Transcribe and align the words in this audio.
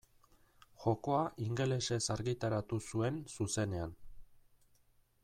Jokoa 0.85 1.19
ingelesez 1.47 2.01
argitaratu 2.15 2.79
zuen 2.87 3.21
zuzenean. 3.37 3.95